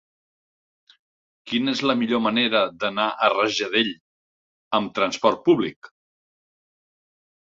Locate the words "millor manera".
1.99-2.61